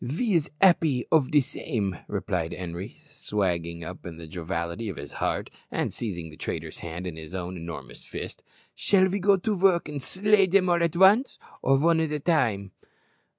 [0.03, 5.13] "Ve is 'appy ov de same," replied Henri, swaggering up in the joviality of his
[5.13, 8.41] heart, and seizing the trader's hand in his own enormous fist.
[8.73, 12.19] "Shall ve go to vork an' slay dem all at vonce, or von at a
[12.19, 12.71] time?"